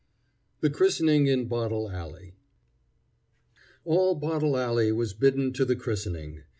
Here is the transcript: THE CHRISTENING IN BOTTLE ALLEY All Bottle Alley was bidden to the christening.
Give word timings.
THE 0.61 0.71
CHRISTENING 0.71 1.27
IN 1.27 1.45
BOTTLE 1.45 1.91
ALLEY 1.91 2.33
All 3.85 4.15
Bottle 4.15 4.57
Alley 4.57 4.91
was 4.91 5.13
bidden 5.13 5.53
to 5.53 5.63
the 5.63 5.75
christening. 5.75 6.41